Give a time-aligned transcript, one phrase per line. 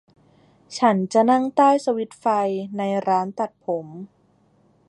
[0.77, 2.25] ฉันจะนั่งใต้สวิตช์ไฟ
[2.77, 3.87] ในร้านตัดผม